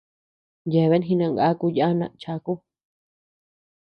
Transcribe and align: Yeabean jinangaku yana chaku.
Yeabean 0.73 1.05
jinangaku 1.07 1.67
yana 1.79 2.05
chaku. 2.21 2.53